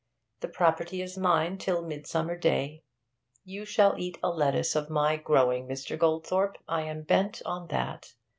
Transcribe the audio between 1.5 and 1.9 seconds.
till